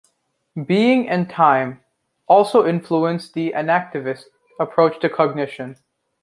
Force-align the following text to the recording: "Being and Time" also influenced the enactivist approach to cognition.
"Being 0.65 1.07
and 1.09 1.29
Time" 1.29 1.81
also 2.25 2.65
influenced 2.65 3.35
the 3.35 3.53
enactivist 3.55 4.23
approach 4.59 4.99
to 5.01 5.09
cognition. 5.09 5.75